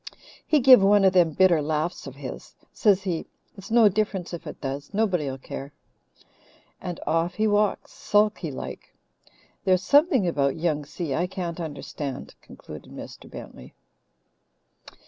"He 0.47 0.61
give 0.61 0.81
one 0.81 1.05
of 1.05 1.13
them 1.13 1.29
bitter 1.33 1.61
laughs 1.61 2.07
of 2.07 2.15
his. 2.15 2.55
Says 2.73 3.03
he: 3.03 3.27
'It's 3.55 3.69
no 3.69 3.87
difference 3.87 4.33
if 4.33 4.47
it 4.47 4.59
does. 4.59 4.91
Nobody'll 4.95 5.37
care,' 5.37 5.73
and 6.81 6.99
off 7.05 7.35
he 7.35 7.45
walks, 7.45 7.91
sulky 7.91 8.49
like. 8.49 8.95
There's 9.63 9.83
something 9.83 10.27
about 10.27 10.55
Young 10.55 10.85
Si 10.85 11.13
I 11.13 11.27
can't 11.27 11.59
understand," 11.59 12.33
concluded 12.41 12.91
Mr. 12.91 13.29
Bentley. 13.29 13.75